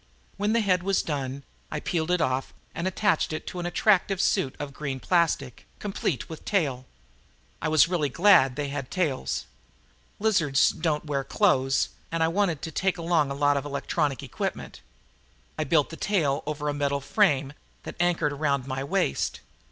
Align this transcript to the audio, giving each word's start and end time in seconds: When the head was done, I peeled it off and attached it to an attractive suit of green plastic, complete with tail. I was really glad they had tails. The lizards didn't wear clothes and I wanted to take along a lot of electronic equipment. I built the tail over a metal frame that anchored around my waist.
When 0.35 0.53
the 0.53 0.61
head 0.61 0.81
was 0.81 1.03
done, 1.03 1.43
I 1.69 1.79
peeled 1.79 2.09
it 2.09 2.21
off 2.21 2.55
and 2.73 2.87
attached 2.87 3.31
it 3.33 3.45
to 3.45 3.59
an 3.59 3.67
attractive 3.67 4.19
suit 4.19 4.55
of 4.57 4.73
green 4.73 4.99
plastic, 4.99 5.67
complete 5.77 6.27
with 6.27 6.43
tail. 6.43 6.87
I 7.61 7.69
was 7.69 7.87
really 7.87 8.09
glad 8.09 8.55
they 8.55 8.69
had 8.69 8.89
tails. 8.89 9.45
The 10.17 10.23
lizards 10.23 10.71
didn't 10.71 11.05
wear 11.05 11.23
clothes 11.23 11.89
and 12.11 12.23
I 12.23 12.29
wanted 12.29 12.63
to 12.63 12.71
take 12.71 12.97
along 12.97 13.29
a 13.29 13.35
lot 13.35 13.57
of 13.57 13.63
electronic 13.63 14.23
equipment. 14.23 14.81
I 15.55 15.65
built 15.65 15.91
the 15.91 15.97
tail 15.97 16.41
over 16.47 16.67
a 16.67 16.73
metal 16.73 16.99
frame 16.99 17.53
that 17.83 17.93
anchored 17.99 18.33
around 18.33 18.65
my 18.65 18.83
waist. 18.83 19.39